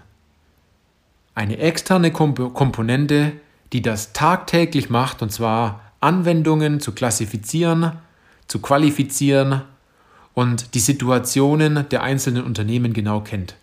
Eine 1.34 1.58
externe 1.58 2.12
Komponente, 2.12 3.32
die 3.72 3.82
das 3.82 4.12
tagtäglich 4.12 4.88
macht, 4.88 5.20
und 5.22 5.30
zwar 5.30 5.80
Anwendungen 6.00 6.80
zu 6.80 6.92
klassifizieren, 6.92 7.92
zu 8.46 8.60
qualifizieren 8.60 9.62
und 10.34 10.74
die 10.74 10.80
Situationen 10.80 11.88
der 11.88 12.02
einzelnen 12.02 12.44
Unternehmen 12.44 12.92
genau 12.92 13.20
kennt. 13.20 13.56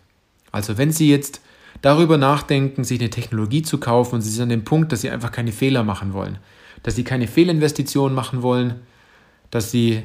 Also 0.51 0.77
wenn 0.77 0.91
Sie 0.91 1.10
jetzt 1.10 1.41
darüber 1.81 2.17
nachdenken, 2.17 2.84
sich 2.84 2.99
eine 2.99 3.10
Technologie 3.10 3.62
zu 3.62 3.77
kaufen 3.77 4.15
und 4.15 4.21
Sie 4.21 4.31
sind 4.31 4.43
an 4.43 4.49
dem 4.49 4.63
Punkt, 4.65 4.91
dass 4.91 5.01
Sie 5.01 5.10
einfach 5.10 5.31
keine 5.31 5.51
Fehler 5.51 5.84
machen 5.84 6.13
wollen, 6.13 6.39
dass 6.84 6.95
Sie 6.95 7.03
keine 7.03 7.27
Fehlinvestitionen 7.27 8.15
machen 8.15 8.41
wollen, 8.41 8.81
dass 9.49 9.71
Sie 9.71 10.03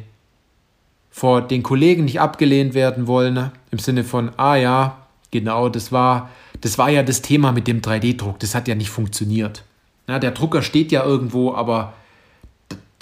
vor 1.10 1.40
den 1.40 1.62
Kollegen 1.62 2.04
nicht 2.04 2.20
abgelehnt 2.20 2.74
werden 2.74 3.06
wollen, 3.06 3.50
im 3.70 3.78
Sinne 3.78 4.04
von, 4.04 4.30
ah 4.36 4.56
ja, 4.56 5.06
genau, 5.30 5.68
das 5.68 5.90
war, 5.90 6.28
das 6.60 6.78
war 6.78 6.90
ja 6.90 7.02
das 7.02 7.22
Thema 7.22 7.52
mit 7.52 7.66
dem 7.66 7.80
3D-Druck, 7.80 8.38
das 8.38 8.54
hat 8.54 8.68
ja 8.68 8.74
nicht 8.74 8.90
funktioniert. 8.90 9.64
Ja, 10.08 10.18
der 10.18 10.30
Drucker 10.30 10.62
steht 10.62 10.92
ja 10.92 11.04
irgendwo, 11.04 11.54
aber 11.54 11.94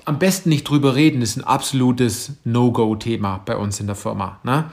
am 0.04 0.18
besten 0.18 0.48
nicht 0.48 0.64
drüber 0.64 0.94
reden, 0.94 1.22
ist 1.22 1.36
ein 1.36 1.44
absolutes 1.44 2.32
No-Go-Thema 2.44 3.42
bei 3.44 3.56
uns 3.56 3.80
in 3.80 3.86
der 3.86 3.96
Firma. 3.96 4.38
Ne? 4.42 4.70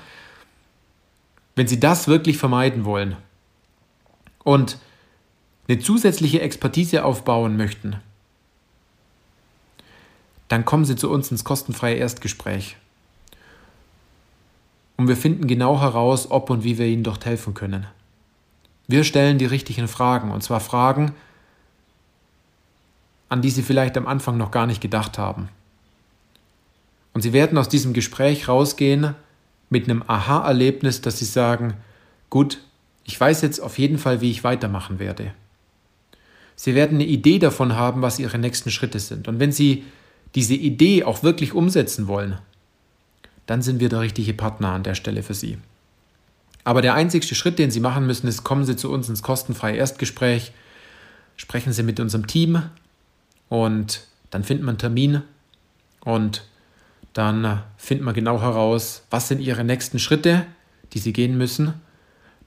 Wenn 1.55 1.67
Sie 1.67 1.79
das 1.79 2.07
wirklich 2.07 2.37
vermeiden 2.37 2.85
wollen 2.85 3.15
und 4.43 4.77
eine 5.67 5.79
zusätzliche 5.79 6.41
Expertise 6.41 7.05
aufbauen 7.05 7.55
möchten, 7.55 7.97
dann 10.47 10.65
kommen 10.65 10.83
Sie 10.83 10.97
zu 10.97 11.09
uns 11.09 11.31
ins 11.31 11.45
kostenfreie 11.45 11.95
Erstgespräch. 11.95 12.75
Und 14.97 15.07
wir 15.07 15.15
finden 15.15 15.47
genau 15.47 15.79
heraus, 15.79 16.29
ob 16.29 16.49
und 16.49 16.63
wie 16.63 16.77
wir 16.77 16.85
Ihnen 16.85 17.03
dort 17.03 17.25
helfen 17.25 17.53
können. 17.53 17.87
Wir 18.87 19.03
stellen 19.03 19.37
die 19.37 19.45
richtigen 19.45 19.87
Fragen, 19.87 20.31
und 20.31 20.41
zwar 20.43 20.59
Fragen, 20.59 21.13
an 23.29 23.41
die 23.41 23.49
sie 23.49 23.63
vielleicht 23.63 23.97
am 23.97 24.07
Anfang 24.07 24.37
noch 24.37 24.51
gar 24.51 24.67
nicht 24.67 24.81
gedacht 24.81 25.17
haben. 25.17 25.49
Und 27.13 27.21
Sie 27.21 27.33
werden 27.33 27.57
aus 27.57 27.69
diesem 27.69 27.93
Gespräch 27.93 28.47
rausgehen 28.47 29.15
mit 29.69 29.85
einem 29.85 30.03
Aha-Erlebnis, 30.05 31.01
dass 31.01 31.19
Sie 31.19 31.25
sagen, 31.25 31.75
gut, 32.29 32.59
ich 33.03 33.19
weiß 33.19 33.41
jetzt 33.41 33.59
auf 33.59 33.77
jeden 33.79 33.97
Fall, 33.97 34.21
wie 34.21 34.31
ich 34.31 34.43
weitermachen 34.43 34.99
werde. 34.99 35.33
Sie 36.55 36.75
werden 36.75 36.97
eine 36.97 37.05
Idee 37.05 37.39
davon 37.39 37.75
haben, 37.75 38.01
was 38.01 38.19
Ihre 38.19 38.37
nächsten 38.37 38.71
Schritte 38.71 38.99
sind. 38.99 39.27
Und 39.27 39.39
wenn 39.39 39.51
Sie 39.51 39.83
diese 40.35 40.53
Idee 40.53 41.03
auch 41.03 41.23
wirklich 41.23 41.53
umsetzen 41.53 42.07
wollen, 42.07 42.37
dann 43.45 43.61
sind 43.61 43.79
wir 43.79 43.89
der 43.89 44.01
richtige 44.01 44.33
Partner 44.33 44.69
an 44.69 44.83
der 44.83 44.95
Stelle 44.95 45.23
für 45.23 45.33
Sie. 45.33 45.57
Aber 46.63 46.81
der 46.81 46.93
einzigste 46.93 47.35
Schritt, 47.35 47.59
den 47.59 47.71
Sie 47.71 47.79
machen 47.79 48.05
müssen, 48.05 48.27
ist, 48.27 48.43
kommen 48.43 48.65
Sie 48.65 48.75
zu 48.75 48.91
uns 48.91 49.09
ins 49.09 49.23
kostenfreie 49.23 49.75
Erstgespräch, 49.75 50.51
sprechen 51.35 51.73
Sie 51.73 51.83
mit 51.83 51.99
unserem 51.99 52.27
Team 52.27 52.61
und 53.49 54.05
dann 54.29 54.43
finden 54.43 54.63
wir 54.65 54.69
einen 54.69 54.77
Termin 54.77 55.21
und 56.01 56.43
dann 57.13 57.63
finden 57.77 58.05
wir 58.05 58.13
genau 58.13 58.41
heraus, 58.41 59.03
was 59.09 59.27
sind 59.27 59.41
Ihre 59.41 59.63
nächsten 59.63 59.99
Schritte, 59.99 60.45
die 60.93 60.99
Sie 60.99 61.13
gehen 61.13 61.37
müssen, 61.37 61.73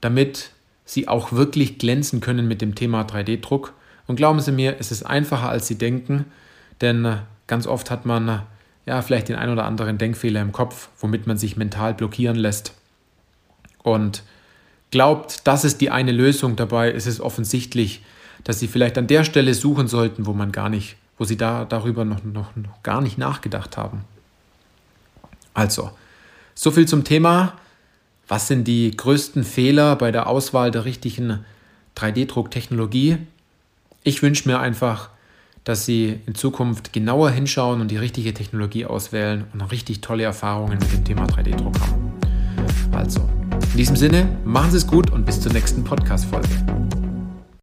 damit 0.01 0.51
Sie 0.85 1.07
auch 1.07 1.31
wirklich 1.31 1.77
glänzen 1.77 2.21
können 2.21 2.47
mit 2.47 2.61
dem 2.61 2.75
Thema 2.75 3.01
3D-Druck. 3.03 3.73
Und 4.07 4.15
glauben 4.15 4.39
Sie 4.39 4.51
mir, 4.51 4.77
es 4.79 4.91
ist 4.91 5.03
einfacher, 5.03 5.49
als 5.49 5.67
Sie 5.67 5.77
denken, 5.77 6.25
denn 6.81 7.19
ganz 7.47 7.67
oft 7.67 7.91
hat 7.91 8.05
man 8.05 8.43
ja 8.85 9.01
vielleicht 9.01 9.29
den 9.29 9.35
ein 9.35 9.49
oder 9.49 9.65
anderen 9.65 9.97
Denkfehler 9.97 10.41
im 10.41 10.51
Kopf, 10.51 10.89
womit 10.99 11.27
man 11.27 11.37
sich 11.37 11.57
mental 11.57 11.93
blockieren 11.93 12.35
lässt. 12.35 12.73
Und 13.85 14.23
glaubt, 14.89 15.41
das 15.43 15.63
ist 15.63 15.79
die 15.79 15.91
eine 15.91 16.11
Lösung 16.11 16.55
dabei, 16.55 16.89
ist 16.89 17.05
es 17.05 17.21
offensichtlich, 17.21 18.01
dass 18.43 18.59
Sie 18.59 18.67
vielleicht 18.67 18.97
an 18.97 19.05
der 19.05 19.23
Stelle 19.23 19.53
suchen 19.53 19.87
sollten, 19.87 20.25
wo 20.25 20.33
man 20.33 20.51
gar 20.51 20.69
nicht, 20.69 20.95
wo 21.19 21.23
Sie 21.23 21.37
da 21.37 21.65
darüber 21.65 22.03
noch, 22.03 22.23
noch, 22.23 22.55
noch 22.55 22.81
gar 22.81 22.99
nicht 22.99 23.19
nachgedacht 23.19 23.77
haben. 23.77 24.03
Also, 25.53 25.91
so 26.55 26.71
viel 26.71 26.87
zum 26.87 27.03
Thema. 27.03 27.53
Was 28.27 28.47
sind 28.47 28.67
die 28.67 28.89
größten 28.89 29.43
Fehler 29.43 29.95
bei 29.97 30.11
der 30.11 30.25
Auswahl 30.25 30.71
der 30.71 30.83
richtigen 30.85 31.45
3D-Drucktechnologie? 31.95 33.19
Ich 34.03 34.23
wünsche 34.23 34.49
mir 34.49 34.59
einfach, 34.59 35.09
dass 35.63 35.85
Sie 35.85 36.21
in 36.25 36.33
Zukunft 36.33 36.91
genauer 36.91 37.29
hinschauen 37.29 37.81
und 37.81 37.91
die 37.91 37.97
richtige 37.97 38.33
Technologie 38.33 38.87
auswählen 38.87 39.45
und 39.53 39.61
richtig 39.61 40.01
tolle 40.01 40.23
Erfahrungen 40.23 40.79
mit 40.79 40.91
dem 40.91 41.05
Thema 41.05 41.25
3D-Druck 41.27 41.79
haben. 41.79 42.13
Also, 42.91 43.29
in 43.71 43.77
diesem 43.77 43.95
Sinne, 43.95 44.27
machen 44.43 44.71
Sie 44.71 44.77
es 44.77 44.87
gut 44.87 45.11
und 45.11 45.25
bis 45.25 45.41
zur 45.41 45.51
nächsten 45.53 45.83
Podcast-Folge. 45.83 46.94